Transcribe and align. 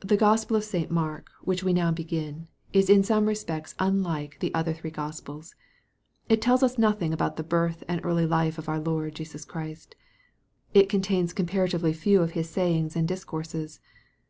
THE 0.00 0.16
Gospel 0.16 0.56
of 0.56 0.64
St. 0.64 0.90
Mark, 0.90 1.28
which 1.42 1.62
we 1.62 1.74
now 1.74 1.90
begin, 1.90 2.48
is 2.72 2.88
in 2.88 3.02
some 3.04 3.26
respects 3.26 3.74
unlike 3.78 4.38
the 4.40 4.50
other 4.54 4.72
three 4.72 4.88
Gospels. 4.90 5.54
It 6.30 6.40
tells 6.40 6.62
us 6.62 6.78
nothing 6.78 7.12
about 7.12 7.36
the 7.36 7.42
birth 7.42 7.84
and 7.86 8.02
early 8.02 8.24
life 8.24 8.56
of 8.56 8.66
our 8.66 8.80
Lord 8.80 9.14
Jesus 9.14 9.44
Christ. 9.44 9.94
It 10.72 10.88
contains 10.88 11.34
comparatively 11.34 11.92
few 11.92 12.22
of 12.22 12.30
His 12.30 12.48
say 12.48 12.74
ings 12.74 12.96
and 12.96 13.06
discourses. 13.06 13.78